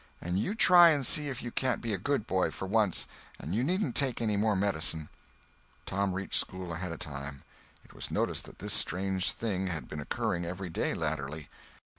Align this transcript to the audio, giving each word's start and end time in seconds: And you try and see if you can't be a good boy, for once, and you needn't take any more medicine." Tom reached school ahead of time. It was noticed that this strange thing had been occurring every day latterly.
And 0.19 0.39
you 0.39 0.55
try 0.55 0.89
and 0.89 1.05
see 1.05 1.29
if 1.29 1.43
you 1.43 1.51
can't 1.51 1.79
be 1.79 1.93
a 1.93 1.99
good 1.99 2.25
boy, 2.25 2.49
for 2.49 2.65
once, 2.65 3.05
and 3.37 3.53
you 3.53 3.63
needn't 3.63 3.95
take 3.95 4.19
any 4.19 4.35
more 4.35 4.55
medicine." 4.55 5.09
Tom 5.85 6.13
reached 6.15 6.39
school 6.39 6.73
ahead 6.73 6.91
of 6.91 6.97
time. 6.97 7.43
It 7.85 7.93
was 7.93 8.09
noticed 8.09 8.45
that 8.45 8.57
this 8.57 8.73
strange 8.73 9.31
thing 9.31 9.67
had 9.67 9.87
been 9.87 9.99
occurring 10.01 10.43
every 10.43 10.69
day 10.71 10.95
latterly. 10.95 11.49